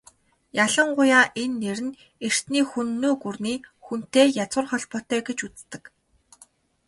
[0.63, 5.83] Ялангуяа энэ нэр нь эртний Хүннү гүрний "Хүн"-тэй язгуур холбоотой гэж үздэг.